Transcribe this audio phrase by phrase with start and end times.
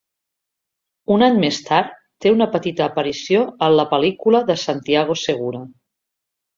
[1.15, 1.93] Un any més tard
[2.25, 5.67] té una petita aparició en la pel·lícula de Santiago Segura.